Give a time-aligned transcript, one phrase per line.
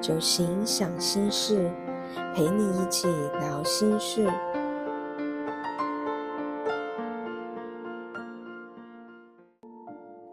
[0.00, 1.68] 酒行想心事，
[2.32, 3.08] 陪你一起
[3.40, 4.26] 聊心事。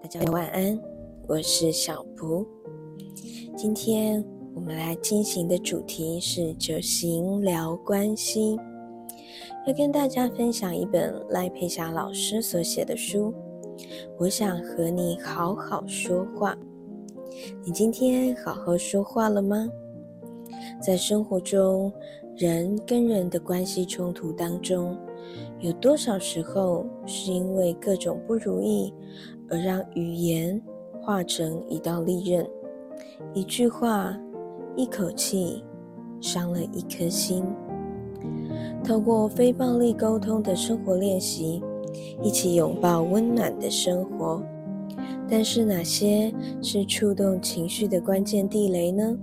[0.03, 0.79] 大家晚安，
[1.27, 2.45] 我是小蒲。
[3.57, 4.23] 今天
[4.53, 8.55] 我们来进行的主题是酒行聊关系，
[9.65, 13.33] 要跟大家分享一本赖佩霞老师所写的书。
[14.19, 16.55] 我想和你好好说话。
[17.63, 19.67] 你今天好好说话了吗？
[20.81, 21.91] 在生活中，
[22.35, 24.97] 人跟人的关系冲突当中，
[25.59, 28.93] 有多少时候是因为各种不如意，
[29.49, 30.61] 而让语言
[31.01, 32.47] 化成一道利刃，
[33.33, 34.17] 一句话、
[34.75, 35.63] 一口气，
[36.21, 37.43] 伤了一颗心。
[38.83, 41.61] 透过非暴力沟通的生活练习，
[42.21, 44.43] 一起拥抱温暖的生活。
[45.27, 49.17] 但是哪些是触动情绪的关键地雷呢？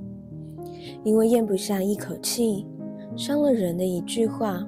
[1.04, 2.66] 因为咽不下一口气，
[3.16, 4.66] 伤了人的一句话，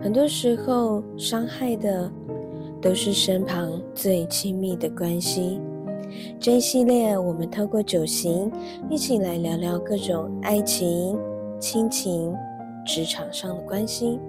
[0.00, 2.10] 很多时候伤害的
[2.80, 5.60] 都是身旁最亲密的关系。
[6.38, 8.50] 这一系列，我们透过九行
[8.88, 11.18] 一起来聊聊各种爱情、
[11.58, 12.32] 亲情、
[12.86, 14.20] 职场上的关系，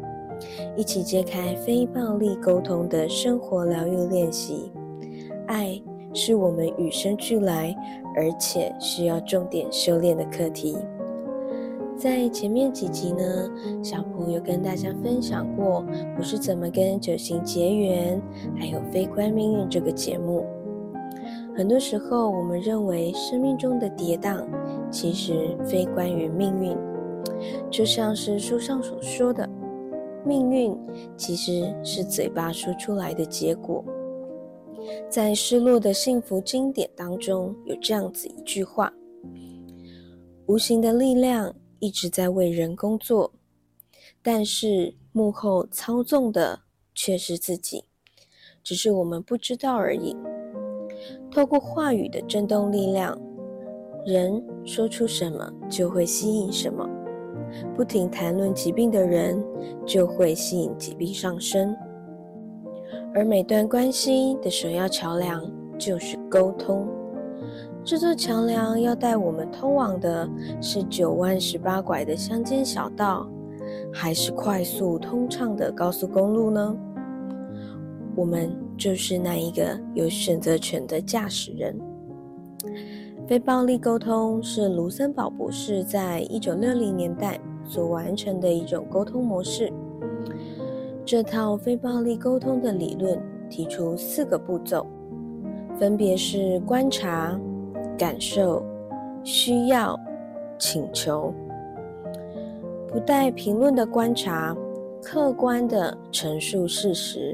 [0.76, 4.72] 一起揭开非暴力沟通的生活疗愈练习。
[5.48, 5.82] 爱
[6.14, 7.76] 是我们与生俱来，
[8.16, 10.78] 而且需要重点修炼的课题。
[11.98, 13.50] 在前面几集呢，
[13.82, 15.84] 小朋友跟大家分享过
[16.18, 18.22] 我是怎么跟九星结缘，
[18.56, 20.46] 还有《非观命运》这个节目。
[21.56, 24.46] 很多时候，我们认为生命中的跌宕，
[24.92, 26.78] 其实非关于命运，
[27.72, 29.50] 就像是书上所说的，
[30.24, 30.78] 命运
[31.16, 33.84] 其实是嘴巴说出来的结果。
[35.10, 38.92] 在失落的幸福经典当中，有这样子一句话
[40.48, 43.34] ：“无形的力量一直在为人工作，
[44.22, 46.62] 但是幕后操纵的
[46.94, 47.84] 却是自己，
[48.64, 50.16] 只是我们不知道而已。”
[51.32, 53.20] 透过话语的震动力量，
[54.06, 56.88] 人说出什么就会吸引什么。
[57.76, 59.42] 不停谈论疾病的人，
[59.86, 61.76] 就会吸引疾病上升。
[63.18, 65.42] 而每段关系的首要桥梁
[65.76, 66.88] 就是沟通。
[67.84, 70.30] 这座桥梁要带我们通往的
[70.62, 73.28] 是九弯十八拐的乡间小道，
[73.92, 76.78] 还是快速通畅的高速公路呢？
[78.16, 81.76] 我们就是那一个有选择权的驾驶人。
[83.28, 89.74] 非暴力沟通是卢森堡博士在一九六零年代所完成的一种沟通模式。
[91.08, 93.18] 这套非暴力沟通的理论
[93.50, 94.86] 提出四个步骤，
[95.80, 97.40] 分别是观察、
[97.98, 98.62] 感受、
[99.24, 99.98] 需要、
[100.60, 101.34] 请求。
[102.90, 104.54] 不带评论的观察，
[105.02, 107.34] 客观的陈述事实；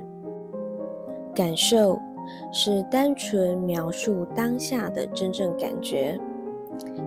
[1.33, 1.97] 感受
[2.51, 6.15] 是单纯描述当下的真正感觉；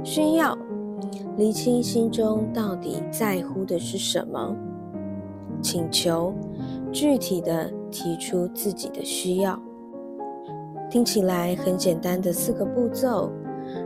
[0.03, 0.59] 需要
[1.37, 4.53] 厘清心中到底在乎的是什么；
[5.67, 6.33] 请求。
[6.93, 9.61] 具体的提出自己的需要，
[10.89, 13.33] 听起来很简单的四个步骤，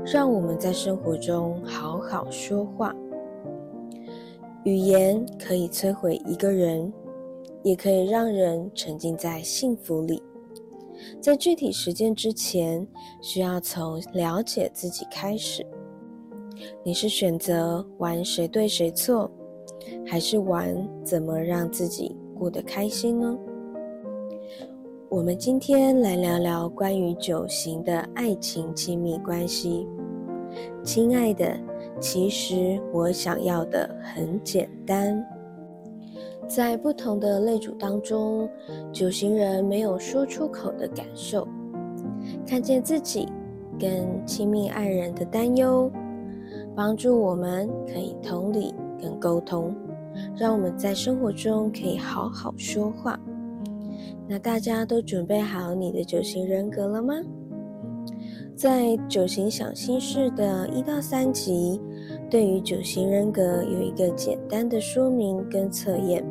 [0.04, 2.94] 让我们在生活中好好说话。
[4.64, 6.92] 语言可以摧毁一个人，
[7.62, 10.22] 也可以让人沉浸在幸福里。
[11.18, 12.86] 在具体实践之前，
[13.22, 15.66] 需要从了解自己开始。
[16.84, 19.30] 你是选择玩谁对谁错，
[20.06, 20.74] 还是玩
[21.04, 22.16] 怎么让自己？
[22.38, 23.38] 过得开心呢？
[25.10, 29.86] 我们今天来聊聊关于九型的爱情亲密关系。
[30.82, 31.54] 亲爱的，
[32.00, 35.22] 其实我想要的很简单。
[36.48, 38.48] 在不同的类组当中，
[38.90, 41.46] 九型人没有说出口的感受，
[42.46, 43.28] 看见自己
[43.78, 45.90] 跟亲密爱人的担忧，
[46.74, 49.74] 帮助我们可以同理跟沟通。
[50.36, 53.18] 让我们在生活中可以好好说话。
[54.28, 57.14] 那大家都准备好你的九型人格了吗？
[58.54, 61.80] 在九型想心事的一到三集，
[62.28, 66.24] 对于九型人格有一个简单的说明跟测验。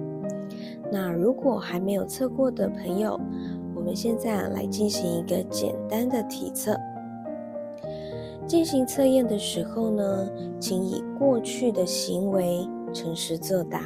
[0.91, 3.19] 那如果还没有测过的朋友，
[3.75, 6.75] 我们现在来进行一个简单的体测。
[8.49, 10.27] 进行测验的时候呢，
[10.59, 12.67] 请以过去的行为。
[12.91, 13.81] 诚实作答，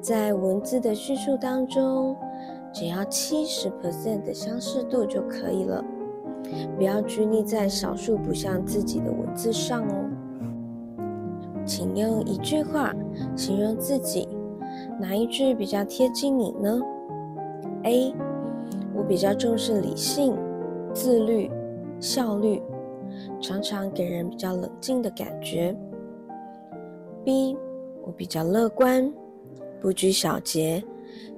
[0.00, 2.16] 在文字的叙述当中，
[2.72, 5.84] 只要七十 percent 的相似度就可以了，
[6.76, 10.08] 不要拘泥在少数不像自己的文字上哦。
[11.64, 12.94] 请用一句话
[13.34, 14.28] 形容自己，
[15.00, 16.80] 哪一句比较贴近你呢
[17.82, 18.14] ？A，
[18.94, 20.36] 我比较重视理性、
[20.94, 21.50] 自律、
[21.98, 22.62] 效率，
[23.40, 25.74] 常常给人比较冷静的感觉。
[27.24, 27.56] B，
[28.02, 29.12] 我比较乐观，
[29.80, 30.82] 不拘小节，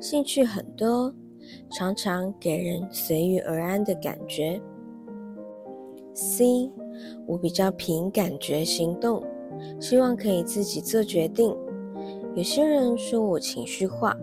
[0.00, 1.12] 兴趣很多，
[1.70, 4.60] 常常给人随遇而安的感觉。
[6.14, 6.70] C，
[7.26, 9.22] 我比较凭感觉行动。
[9.78, 11.56] 希望可以自己做决定。
[12.34, 14.16] 有些人说我情绪化。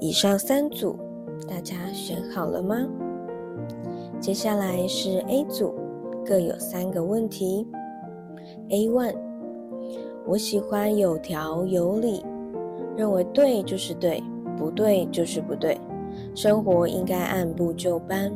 [0.00, 0.96] 以上三组，
[1.48, 2.88] 大家选好了吗？
[4.20, 5.74] 接下来是 A 组，
[6.28, 7.66] 各有三个问题。
[8.68, 9.16] A one，
[10.26, 12.22] 我喜欢有条有理，
[12.98, 14.22] 认为对就是对，
[14.54, 15.80] 不对就是不对，
[16.34, 18.30] 生活应该按部就班。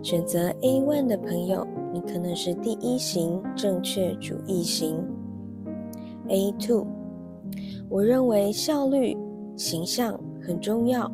[0.00, 1.66] 选择 A one 的朋友。
[1.92, 4.96] 你可能是第一型正确主义型。
[6.26, 6.84] A two，
[7.88, 9.16] 我认为效率、
[9.54, 11.08] 形象很重要，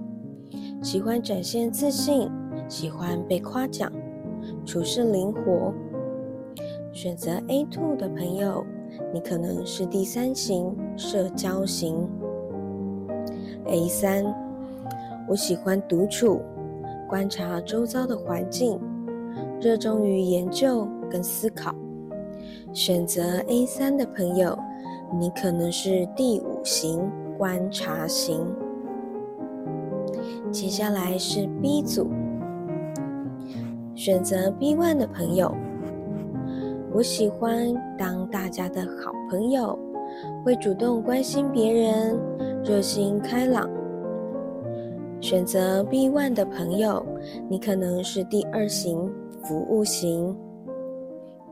[0.83, 2.31] 喜欢展现自信，
[2.67, 3.93] 喜欢被夸奖，
[4.71, 5.75] 处事灵活。
[6.93, 8.65] 选择 A two 的朋友，
[9.13, 12.09] 你可能是第三型社交型。
[13.67, 14.33] A 三，
[15.29, 16.41] 我喜欢独处，
[17.09, 18.79] 观察周遭的环境。
[19.61, 21.75] 热衷于研究跟思考，
[22.73, 24.57] 选择 A 三的朋友，
[25.19, 28.47] 你可能是第五型观察型。
[30.53, 32.09] 接下来是 B 组，
[34.01, 35.55] 选择 B one 的朋友，
[36.91, 39.79] 我喜欢当大家的好朋友，
[40.43, 42.19] 会主动关心别人，
[42.65, 43.69] 热心开朗。
[45.21, 47.05] 选择 B one 的朋友，
[47.47, 49.13] 你可能是第二型。
[49.43, 50.35] 服务型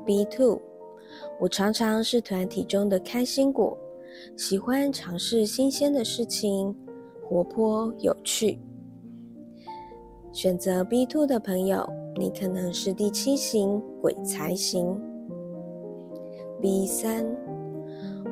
[0.06, 0.58] ，B two，
[1.38, 3.76] 我常常是团体中的开心果，
[4.38, 6.74] 喜欢尝试新鲜的事情，
[7.28, 8.58] 活泼有趣。
[10.32, 11.88] 选择 B two 的朋友，
[12.18, 15.00] 你可能是第七型鬼才型。
[16.60, 17.24] B 三，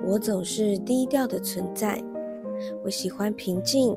[0.05, 2.03] 我总是低调的存在，
[2.85, 3.97] 我喜欢平静，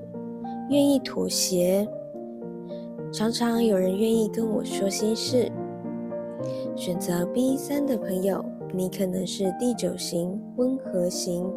[0.70, 1.88] 愿意妥协。
[3.12, 5.52] 常常有人愿意跟我说心事。
[6.76, 11.52] 选择 B 三的朋友，你可能是第九型温和型。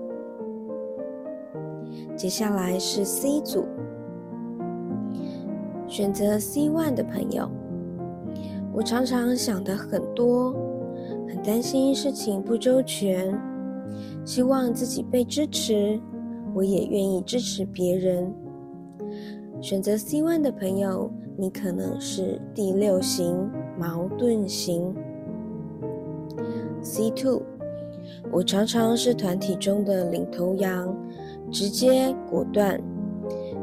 [2.17, 3.67] 接下来是 C 组，
[5.87, 7.49] 选择 C one 的朋友，
[8.73, 10.55] 我常常想的很多，
[11.29, 13.39] 很担心事情不周全，
[14.25, 16.01] 希望自己被支持，
[16.55, 18.33] 我也愿意支持别人。
[19.61, 21.11] 选择 C one 的朋友。
[21.35, 24.95] 你可能是第六型矛盾型。
[26.83, 27.41] C two，
[28.31, 30.95] 我常常是团体中的领头羊，
[31.51, 32.79] 直接果断，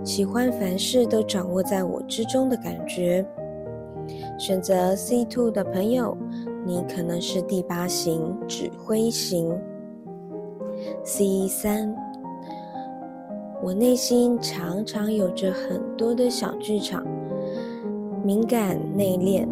[0.04, 3.24] 喜欢凡事都掌握在我之中的感觉。
[4.40, 6.16] 选择 C two 的朋友，
[6.66, 9.54] 你可能是第八型指挥型。
[11.04, 11.94] C 三，
[13.62, 17.06] 我内心常常有着很多的小剧场。
[18.24, 19.46] 敏感内敛，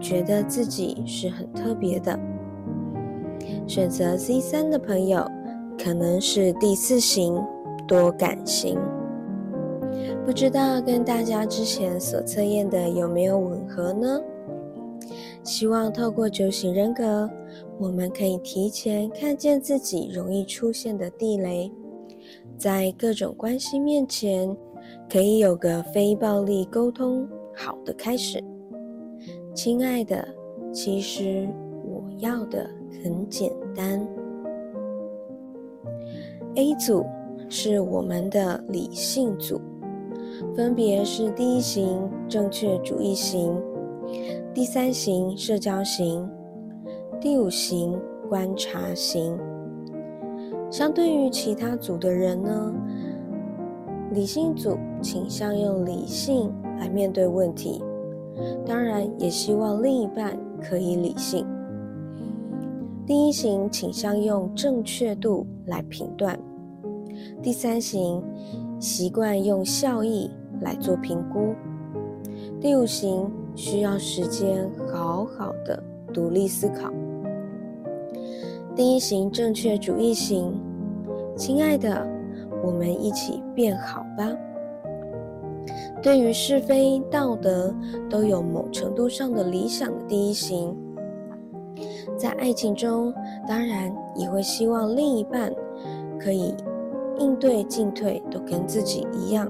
[0.00, 2.18] 觉得自己是很特别的。
[3.68, 5.24] 选择 C 三的朋友，
[5.78, 7.40] 可能是第四型
[7.86, 8.76] 多感型。
[10.24, 14.20] 不知道跟大家之前所测验的有没有吻合呢？
[15.44, 17.28] 希望透过九型人格，
[17.78, 21.70] 我们可以提前看见自己容易出现的地雷，
[22.56, 24.56] 在各种关系面前，
[25.10, 27.28] 可以有个非暴力沟通。
[27.54, 28.42] 好的开始，
[29.54, 30.26] 亲爱的，
[30.72, 31.48] 其实
[31.84, 32.70] 我要的
[33.02, 34.06] 很简单。
[36.54, 37.04] A 组
[37.48, 39.60] 是我们的理性组，
[40.54, 43.60] 分别是第一型正确主义型、
[44.54, 46.28] 第三型社交型、
[47.20, 49.38] 第五型观察型。
[50.70, 52.74] 相对于其他组的人呢，
[54.12, 56.52] 理性组倾向用理性。
[56.78, 57.80] 来面对问题，
[58.66, 61.46] 当然也希望另一半可以理性。
[63.06, 66.36] 第一型倾向用正确度来评断，
[67.40, 68.20] 第三型
[68.80, 70.28] 习惯用效益
[70.60, 71.54] 来做评估，
[72.60, 75.82] 第五型需要时间好好的
[76.12, 76.90] 独立思考。
[78.74, 80.58] 第一型正确主义型，
[81.36, 82.06] 亲爱的，
[82.64, 84.28] 我们一起变好吧。
[86.02, 87.72] 对于是非道德
[88.10, 90.74] 都有某程度上的理想的第一型，
[92.16, 93.14] 在爱情中，
[93.46, 95.52] 当然也会希望另一半
[96.18, 96.54] 可以
[97.18, 99.46] 应对进退都跟自己一样。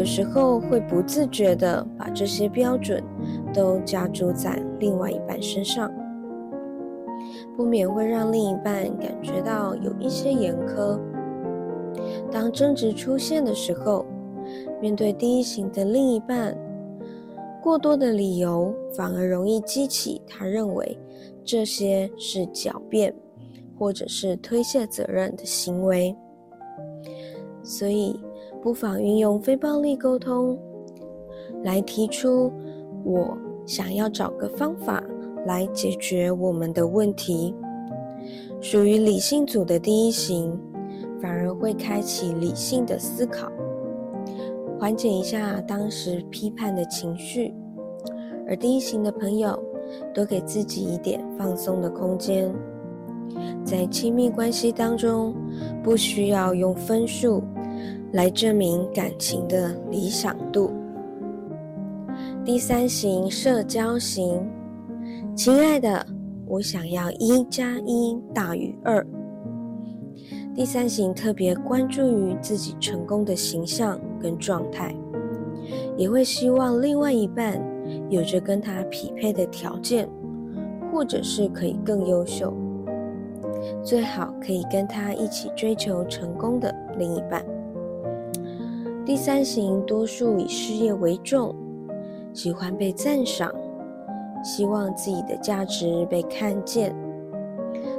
[0.00, 3.04] 有时候会不自觉的把这些标准
[3.52, 5.92] 都加注在另外一半身上，
[7.54, 10.98] 不免会让另一半感觉到有一些严苛。
[12.32, 14.06] 当争执出现的时候，
[14.80, 16.56] 面对第一型的另一半，
[17.62, 20.98] 过多的理由反而容易激起他认为
[21.44, 23.14] 这些是狡辩
[23.78, 26.16] 或者是推卸责任的行为，
[27.62, 28.18] 所以。
[28.62, 30.58] 不妨运用非暴力沟通
[31.62, 32.52] 来提出，
[33.04, 35.02] 我想要找个方法
[35.46, 37.54] 来解决我们的问题。
[38.60, 40.58] 属于理性组的第一型，
[41.22, 43.50] 反而会开启理性的思考，
[44.78, 47.54] 缓解一下当时批判的情绪。
[48.46, 49.58] 而第一型的朋友，
[50.12, 52.54] 多给自己一点放松的空间，
[53.64, 55.34] 在亲密关系当中，
[55.82, 57.42] 不需要用分数。
[58.12, 60.70] 来证明感情的理想度。
[62.44, 64.40] 第三型社交型，
[65.36, 66.04] 亲爱的，
[66.46, 69.06] 我想要一加一大于二。
[70.54, 74.94] 第三型特别关注于自己成功的形象跟状态，
[75.96, 77.62] 也会希望另外一半
[78.08, 80.08] 有着跟他匹配的条件，
[80.92, 82.52] 或者是可以更优秀，
[83.84, 87.44] 最好可以跟他一起追求成功的另一半。
[89.10, 91.52] 第三型多数以事业为重，
[92.32, 93.52] 喜欢被赞赏，
[94.44, 96.94] 希望自己的价值被看见，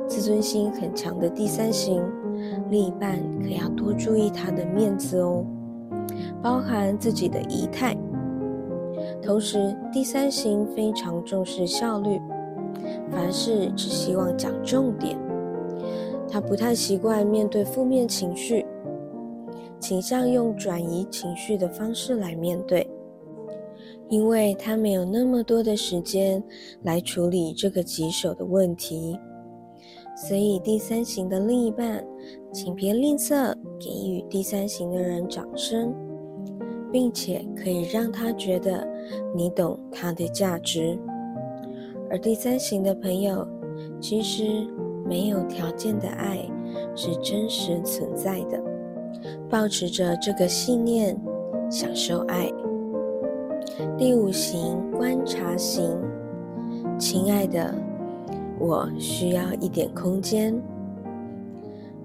[0.07, 2.01] 自尊心很强的第三型，
[2.69, 5.45] 另一半可要多注意他的面子哦，
[6.41, 7.93] 包含自己的仪态。
[9.21, 12.21] 同时，第三型非常重视效率，
[13.11, 15.19] 凡事只希望讲重点，
[16.29, 18.65] 他不太习惯面对负面情绪。
[19.81, 22.87] 倾向用转移情绪的方式来面对，
[24.09, 26.41] 因为他没有那么多的时间
[26.83, 29.19] 来处理这个棘手的问题。
[30.15, 32.05] 所以，第三型的另一半，
[32.53, 35.91] 请别吝啬给予第三型的人掌声，
[36.91, 38.87] 并且可以让他觉得
[39.35, 40.99] 你懂他的价值。
[42.09, 43.47] 而第三型的朋友，
[43.99, 44.43] 其实
[45.07, 46.47] 没有条件的爱
[46.95, 48.61] 是真实存在的。
[49.49, 51.19] 保持着这个信念，
[51.69, 52.51] 享受爱。
[53.97, 55.97] 第五型观察型，
[56.97, 57.73] 亲爱的，
[58.59, 60.59] 我需要一点空间。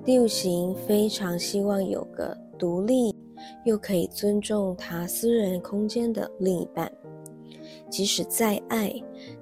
[0.04, 3.14] 第五型非常希望有个独立
[3.64, 6.90] 又可以尊重他私人空间的另一半，
[7.90, 8.92] 即使再爱，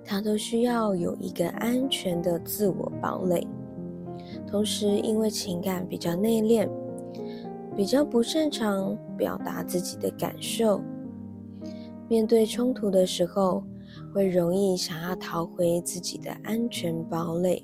[0.04, 3.46] 他都需要有一个安全的自我堡垒。
[4.46, 6.68] 同时，因为情感比较内敛。
[7.76, 10.80] 比较不擅长表达自己的感受，
[12.08, 13.64] 面对冲突的时候，
[14.14, 17.62] 会容易想要逃回自己的安全堡垒。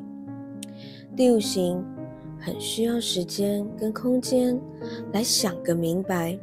[1.17, 1.85] 第五型
[2.40, 4.61] 很需要时间跟空间
[5.12, 6.37] 来想个明白，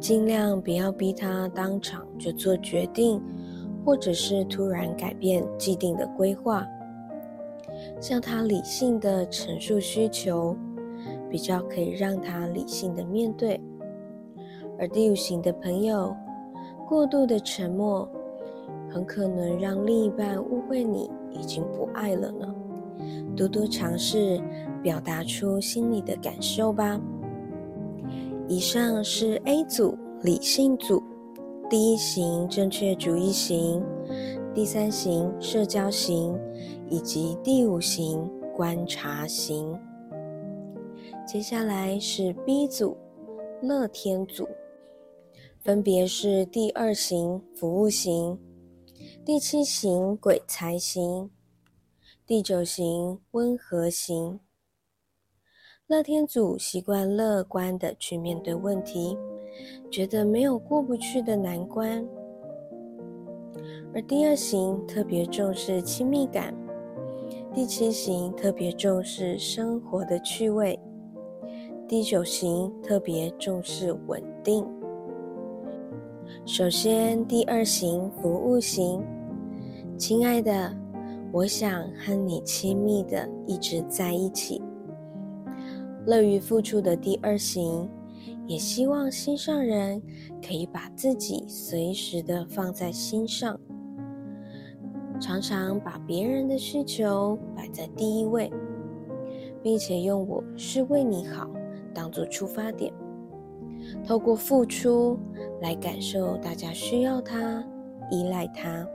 [0.00, 3.22] 尽量不要逼他当场就做决定，
[3.84, 6.66] 或者是突然改变既定的规划，
[8.00, 10.56] 向他理性的陈述需求。
[11.34, 13.60] 比较可以让他理性的面对，
[14.78, 16.14] 而第五型的朋友，
[16.88, 18.08] 过度的沉默，
[18.88, 22.54] 很可能让另一半误会你已经不爱了呢。
[23.36, 24.40] 多多尝试
[24.80, 27.00] 表达出心里的感受吧。
[28.46, 31.02] 以上是 A 组理性组，
[31.68, 33.82] 第一型正确主义型，
[34.54, 36.38] 第三型社交型，
[36.88, 39.76] 以及第五型观察型。
[41.26, 42.96] 接下来是 B 组，
[43.62, 44.46] 乐天组，
[45.62, 48.38] 分别是第二型服务型、
[49.24, 51.30] 第七型鬼才型、
[52.26, 54.38] 第九型温和型。
[55.86, 59.16] 乐天组习惯乐观的去面对问题，
[59.90, 62.06] 觉得没有过不去的难关。
[63.94, 66.54] 而第二型特别重视亲密感，
[67.54, 70.78] 第七型特别重视生活的趣味。
[71.86, 74.64] 第九型特别重视稳定。
[76.46, 79.02] 首先，第二型服务型，
[79.98, 80.74] 亲爱的，
[81.30, 84.62] 我想和你亲密的一直在一起。
[86.06, 87.86] 乐于付出的第二型，
[88.46, 90.00] 也希望心上人
[90.42, 93.60] 可以把自己随时的放在心上，
[95.20, 98.50] 常常把别人的需求摆在第一位，
[99.62, 101.46] 并且用“我是为你好”
[101.94, 102.92] 当做出发点，
[104.04, 105.18] 透过付出
[105.62, 107.64] 来感受大家需要他、
[108.10, 108.86] 依赖他。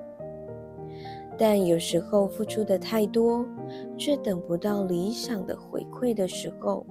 [1.38, 3.46] 但有时候付出的太多，
[3.98, 6.86] 却等不到理想的回馈的时候，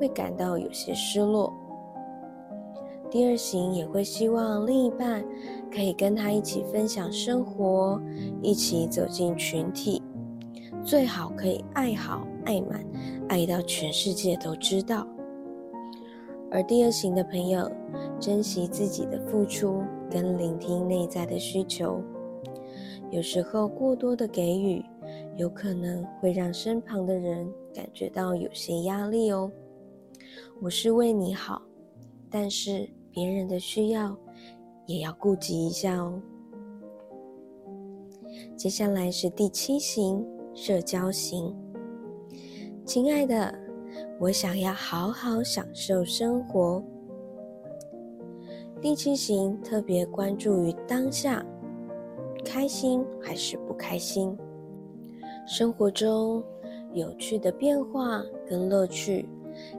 [0.00, 1.52] 会感到有些失落。
[3.10, 5.24] 第二型也会希望另一半
[5.72, 7.98] 可以跟他一起分享生活，
[8.42, 10.02] 一起走进群体，
[10.84, 12.84] 最好可以爱好爱满，
[13.28, 15.06] 爱到全世界都知道。
[16.50, 17.70] 而第二型的朋友，
[18.20, 22.02] 珍惜自己的付出跟聆听内在的需求，
[23.10, 24.84] 有时候过多的给予，
[25.36, 29.50] 有可能会让身旁的人感觉到有些压力哦。
[30.60, 31.62] 我是为你好，
[32.30, 32.88] 但是。
[33.10, 34.16] 别人的需要
[34.86, 36.22] 也要顾及一下哦。
[38.54, 40.24] 接下来是第七型
[40.54, 41.52] 社交型，
[42.84, 43.52] 亲爱的，
[44.18, 46.82] 我想要好好享受生活。
[48.80, 51.44] 第七型特别关注于当下，
[52.44, 54.36] 开心还是不开心？
[55.46, 56.42] 生活中
[56.92, 59.28] 有趣的变化跟乐趣，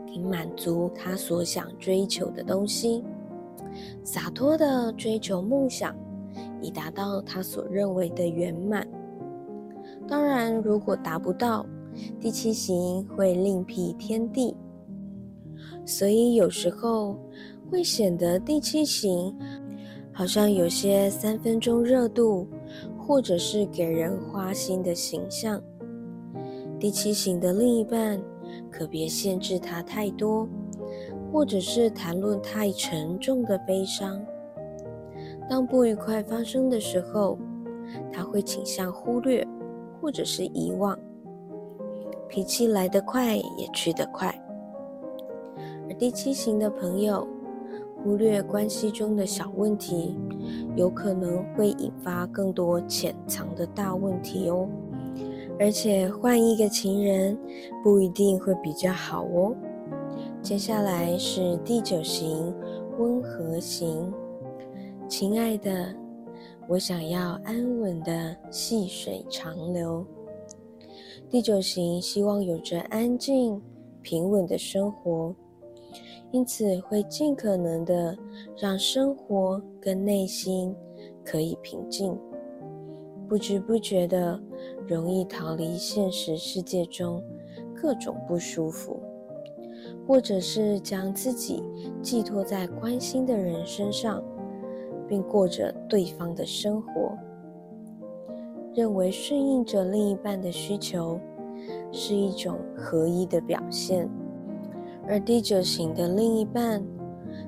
[0.05, 3.03] 可以满足他所想追求的东西。
[4.03, 5.95] 洒脱的追求梦想，
[6.61, 8.87] 以达到他所认为的圆满。
[10.07, 11.65] 当然，如果达不到，
[12.19, 14.55] 第七型会另辟天地。
[15.85, 17.17] 所以有时候
[17.69, 19.35] 会显得第七型
[20.13, 22.47] 好像有些三分钟热度，
[22.97, 25.61] 或者是给人花心的形象。
[26.79, 28.21] 第七型的另一半
[28.71, 30.47] 可别限制他太多。
[31.31, 34.19] 或者是谈论太沉重的悲伤，
[35.47, 37.37] 当不愉快发生的时候，
[38.11, 39.47] 他会倾向忽略，
[40.01, 40.97] 或者是遗忘。
[42.29, 44.33] 脾气来得快，也去得快。
[45.89, 47.27] 而第七型的朋友，
[48.03, 50.15] 忽略关系中的小问题，
[50.75, 54.69] 有可能会引发更多潜藏的大问题哦。
[55.59, 57.37] 而且换一个情人，
[57.83, 59.53] 不一定会比较好哦。
[60.41, 62.53] 接下来是第九型
[62.97, 64.13] 温和型，
[65.07, 65.93] 亲爱的，
[66.67, 70.05] 我想要安稳的细水长流。
[71.29, 73.61] 第九型希望有着安静
[74.01, 75.31] 平稳的生活，
[76.31, 78.17] 因此会尽可能的
[78.57, 80.75] 让生活跟内心
[81.23, 82.17] 可以平静，
[83.27, 84.41] 不知不觉的
[84.87, 87.23] 容易逃离现实世界中
[87.75, 88.99] 各种不舒服。
[90.07, 91.61] 或者是将自己
[92.01, 94.23] 寄托在关心的人身上，
[95.07, 97.15] 并过着对方的生活，
[98.75, 101.19] 认为顺应着另一半的需求
[101.91, 104.09] 是一种合一的表现。
[105.07, 106.83] 而第九型的另一半，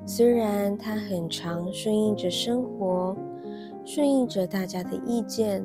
[0.05, 3.15] 虽然他很常顺应着生活，
[3.85, 5.63] 顺应着大家的意见，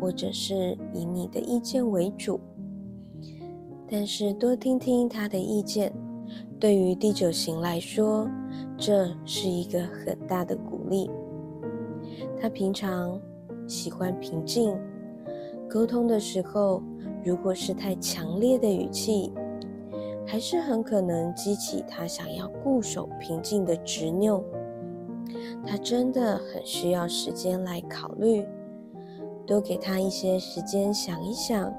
[0.00, 2.38] 或者是以你的意见为主，
[3.88, 5.92] 但是多听听他的意见。
[6.60, 8.28] 对于第九型来说，
[8.78, 11.10] 这是一个很大的鼓励。
[12.40, 13.20] 他平常
[13.66, 14.76] 喜欢平静，
[15.68, 16.82] 沟通的时候，
[17.24, 19.32] 如果是太强烈的语气，
[20.26, 24.42] 还是很可能激起他想要固守平静的执拗。
[25.66, 28.46] 他真的很需要时间来考虑，
[29.46, 31.72] 多给他一些时间想一想，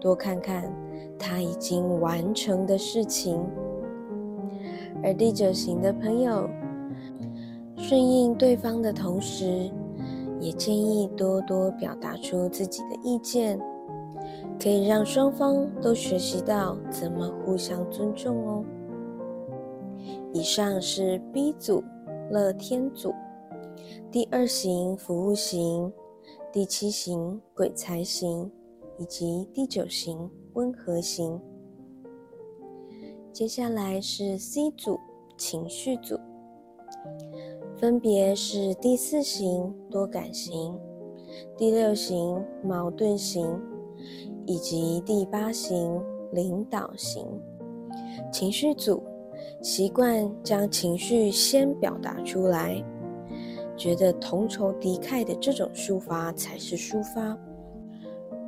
[0.00, 0.72] 多看看
[1.18, 3.40] 他已经完成的事情。
[5.02, 6.48] 而第九型的朋友，
[7.76, 9.68] 顺应对方的同时，
[10.42, 13.56] 也建议多多表达出自己的意见，
[14.60, 18.64] 可以让双方都学习到怎么互相尊重哦。
[20.32, 21.80] 以上是 B 组
[22.28, 23.14] 乐天组，
[24.10, 25.92] 第二型服务型，
[26.52, 28.50] 第七型鬼才型，
[28.98, 31.40] 以及第九型温和型。
[33.32, 34.98] 接下来是 C 组
[35.36, 36.18] 情绪组，
[37.82, 40.78] 分别是第四型多感型、
[41.56, 43.60] 第六型矛盾型
[44.46, 47.26] 以及第八型领导型。
[48.30, 49.02] 情绪组
[49.60, 52.80] 习惯将情绪先表达出来，
[53.76, 57.36] 觉得同仇敌忾的这种抒发才是抒发，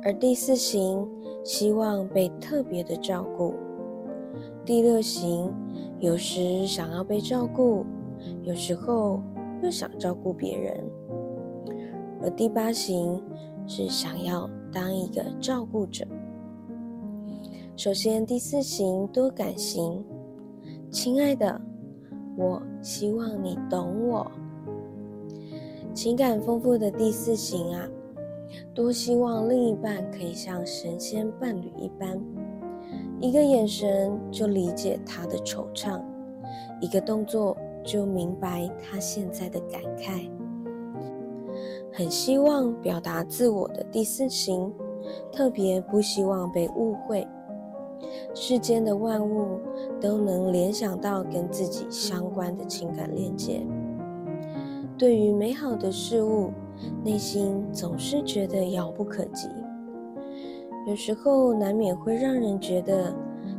[0.01, 1.05] 而第四型
[1.43, 3.53] 希望被特别的照顾。
[4.63, 5.53] 第六型
[5.99, 7.85] 有时想要被照顾，
[8.43, 9.21] 有时候
[9.61, 10.73] 又想照顾别人；
[12.21, 13.21] 而第八型
[13.67, 16.05] 是想要当一个照顾者。
[17.75, 20.03] 首先，第四型多感型，
[20.89, 21.59] 亲爱的，
[22.37, 24.31] 我希望你懂我。
[25.93, 27.87] 情感丰富的第四型啊，
[28.73, 32.21] 多希望另一半可以像神仙伴侣一般，
[33.19, 36.01] 一个眼神就理解他的惆怅，
[36.79, 40.29] 一个动作就明白他现在的感慨。
[41.93, 44.73] 很希望表达自我的第四型，
[45.31, 47.25] 特别不希望被误会。
[48.33, 49.59] 世间的万物
[50.01, 53.65] 都能联想到跟自己相关的情感链接。
[54.97, 56.51] 对于美好的事物，
[57.03, 59.47] 内心总是觉得遥不可及。
[60.87, 63.13] 有时候难免会让人觉得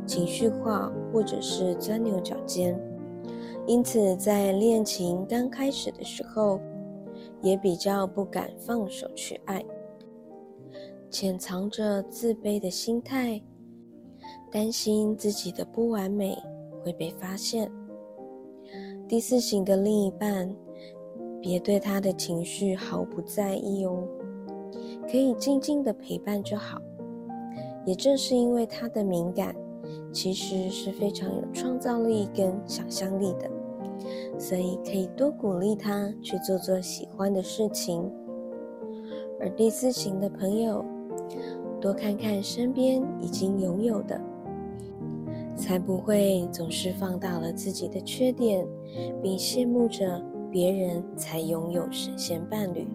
[0.05, 2.79] 情绪化，或者是钻牛角尖。
[3.67, 6.59] 因此，在恋情刚开始的时候，
[7.41, 9.63] 也比较不敢放手去爱，
[11.09, 13.41] 潜藏着自卑的心态。
[14.49, 16.37] 担心自己的不完美
[16.81, 17.69] 会被发现。
[19.05, 20.55] 第四型的另一半，
[21.41, 24.07] 别对他的情绪毫不在意哦，
[25.11, 26.81] 可以静静的陪伴就好。
[27.85, 29.53] 也正是因为他的敏感，
[30.13, 33.51] 其实是非常有创造力跟想象力的，
[34.37, 38.09] 所以可以多鼓励他去做做喜欢的事情。
[39.39, 40.83] 而第四型的朋友，
[41.79, 44.19] 多看看身边已经拥有的。
[45.55, 48.63] 才不会总是放大了自己的缺点，
[49.23, 52.87] 并羡慕着别人才拥有神仙伴侣。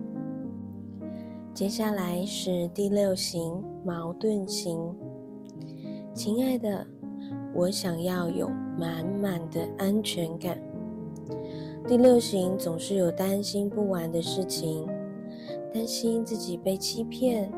[1.53, 4.79] 接下来是第六型矛盾型。
[6.15, 6.87] 亲爱的，
[7.53, 10.57] 我想要有满满的安全感。
[11.89, 14.87] 第六型总是有担心不完的事情，
[15.75, 17.51] 担心自己被欺骗，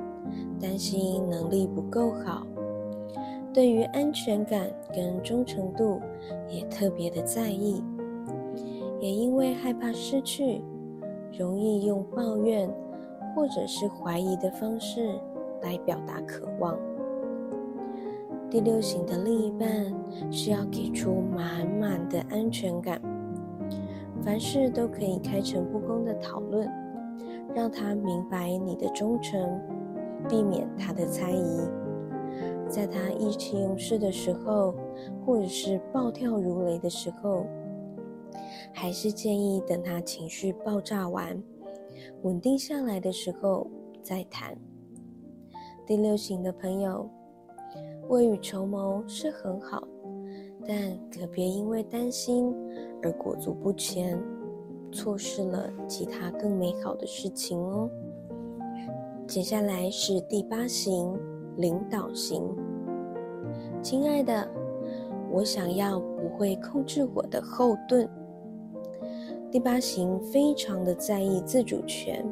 [0.59, 2.47] 担心能力不够好。
[3.53, 6.01] 对于安全感跟忠诚度
[6.49, 7.85] 也特别的在意，
[8.99, 10.65] 也因为害怕失去，
[11.39, 12.69] 容易用抱怨
[13.37, 15.15] 或者是怀疑的方式
[15.63, 16.77] 来表达渴望。
[18.51, 19.95] 第六型的另一半
[20.31, 23.01] 是要给出满满的安全感，
[24.25, 26.67] 凡事都可以开诚布公的讨论，
[27.55, 29.61] 让他明白你的忠诚，
[30.27, 31.61] 避免他的猜疑。
[32.67, 34.75] 在他意气用事的时候，
[35.27, 37.45] 或者是暴跳如雷的时候，
[38.73, 41.41] 还是建议等他情绪爆炸完、
[42.23, 43.67] 稳定下来的时候
[44.03, 44.57] 再谈。
[45.87, 47.07] 第六型的朋友，
[48.09, 49.87] 未雨绸缪是很好，
[50.67, 52.55] 但可别因为担心
[53.05, 54.19] 而裹足不前，
[54.91, 57.89] 错失了其他更美好的事情哦。
[59.27, 61.17] 接下来是第八型。
[61.57, 62.43] 领导型，
[63.81, 64.45] 亲爱的，
[65.31, 68.11] 我想要不会控制我的后盾。
[69.53, 72.27] 第八型非常的在意自主权，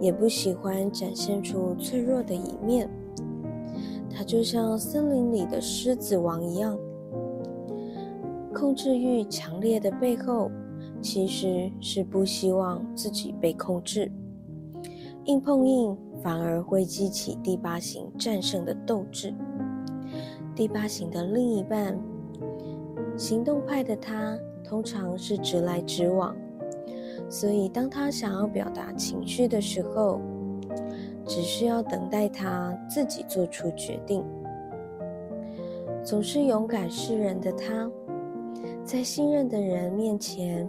[0.00, 2.88] 也不喜欢展现出脆弱的一面。
[4.08, 6.78] 他就像森林里的狮子王一样，
[8.54, 10.50] 控制欲强烈的背后，
[11.00, 14.10] 其实是不希望自己被控制。
[15.24, 15.96] 硬碰硬。
[16.22, 19.32] 反而会激起第八型战胜的斗志。
[20.54, 21.98] 第八型的另一半，
[23.16, 26.36] 行动派的他通常是直来直往，
[27.30, 30.20] 所以当他想要表达情绪的时候，
[31.24, 34.22] 只需要等待他自己做出决定。
[36.04, 37.90] 总是勇敢示人的他，
[38.84, 40.68] 在信任的人面前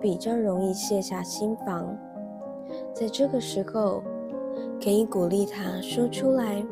[0.00, 1.96] 比较容易卸下心防，
[2.92, 4.02] 在这个时候。
[4.82, 6.62] 可以鼓励他说出来，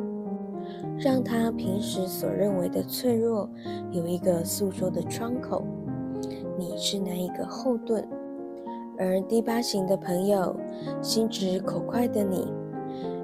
[0.98, 3.48] 让他平时所认为的脆弱
[3.90, 5.64] 有一个诉说的窗口。
[6.58, 8.06] 你是那一个后盾，
[8.98, 10.54] 而第八型的朋友，
[11.00, 12.52] 心直口快的你，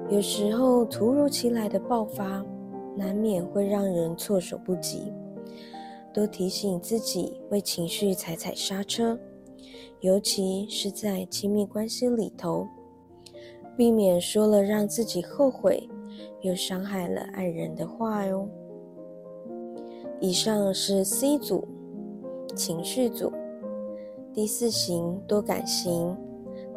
[0.09, 2.43] 有时候突如其来的爆发，
[2.95, 5.13] 难免会让人措手不及。
[6.13, 9.19] 多提醒自己为情绪踩踩刹车，
[10.01, 12.67] 尤其是在亲密关系里头。
[13.77, 15.87] 避免说了让自己后悔
[16.41, 18.45] 又伤害了爱人的话哟。
[20.19, 21.65] 以上是 C 组
[22.53, 23.31] 情绪组，
[24.33, 26.13] 第四型多感型，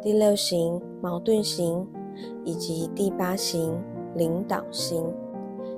[0.01, 1.85] 第六型矛盾型，
[2.45, 3.77] 以及第八型
[4.15, 5.03] 领导型。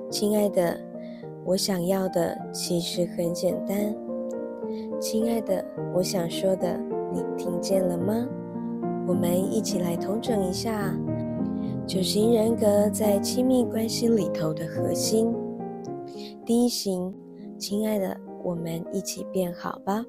[0.08, 0.80] 亲爱的，
[1.46, 3.94] 我想要的其实很简单。
[5.00, 6.76] 亲爱的，我想说的，
[7.12, 8.26] 你听见了吗？
[9.06, 10.92] 我们一起来统整一下。
[11.86, 15.32] 九型人格在亲密关系里头的核心。
[16.44, 17.14] 第一型，
[17.56, 20.04] 亲爱的，我们一起变好吧。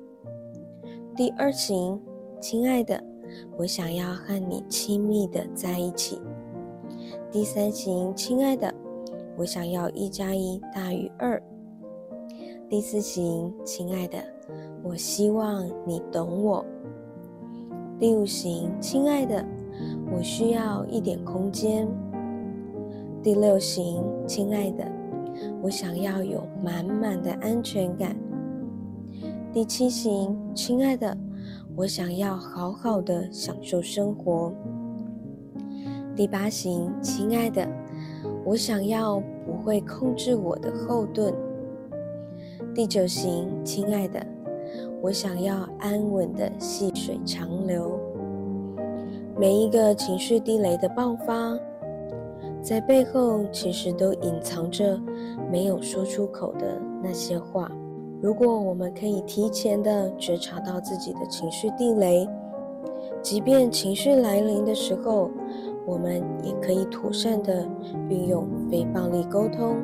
[1.15, 2.01] 第二型，
[2.41, 2.99] 亲爱的，
[3.57, 6.19] 我想要和你亲密的在一起。
[7.31, 8.73] 第三型，亲爱的，
[9.37, 11.41] 我想要一加一大于二。
[12.67, 14.17] 第四型，亲爱的，
[14.83, 16.65] 我希望你懂我。
[17.99, 19.45] 第五型，亲爱的。
[20.11, 21.87] 我需要一点空间。
[23.21, 24.89] 第六型，亲爱的，
[25.61, 28.15] 我想要有满满的安全感。
[29.53, 31.15] 第七型，亲爱的，
[31.75, 34.51] 我想要好好的享受生活。
[36.15, 37.67] 第八型，亲爱的，
[38.47, 41.33] 我想要不会控制我的后盾。
[42.73, 44.25] 第九型，亲爱的，
[45.01, 47.99] 我想要安稳的细水长流。
[49.37, 51.59] 每一个情绪地雷的爆发，
[52.61, 54.97] 在背后其实都隐藏着
[55.51, 57.69] 没有说出口的那些话。
[58.21, 62.25] 如果我们可以提前的觉察到自己的情绪地雷，
[63.21, 65.29] 即便情绪来临的时候，
[65.87, 67.65] 我们也可以妥善的
[68.09, 69.77] 运用非暴力沟通，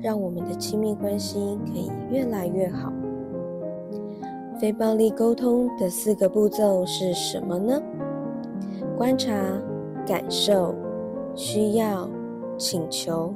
[0.00, 2.90] 让我们的亲密关系可以越来越好。
[4.58, 7.78] 非暴力沟通的四个步骤是什么呢？
[8.96, 9.30] 观察、
[10.06, 10.74] 感受、
[11.34, 12.08] 需要、
[12.56, 13.34] 请求。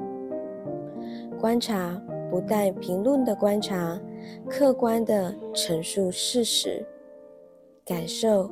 [1.39, 4.01] 观察不带评论的观察，
[4.49, 6.83] 客观的陈述事实；
[7.85, 8.51] 感受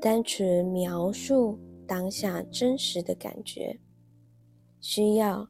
[0.00, 3.78] 单纯描述当下真实的感觉；
[4.80, 5.48] 需要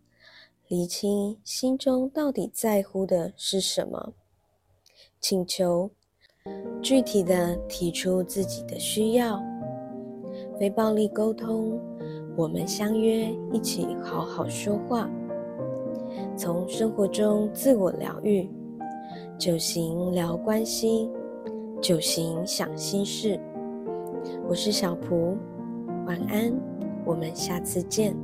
[0.68, 4.12] 厘清心中到底在乎的是什么；
[5.20, 5.90] 请求
[6.83, 9.42] 具体的提出自己的需要。
[10.59, 11.81] 非暴力沟通，
[12.37, 15.09] 我们相约一起好好说话，
[16.37, 18.49] 从生活中自我疗愈。
[19.38, 21.11] 九行聊关系，
[21.81, 23.38] 九行想心事。
[24.49, 25.37] 我是小蒲，
[26.07, 26.53] 晚安，
[27.07, 28.14] 我们下次见。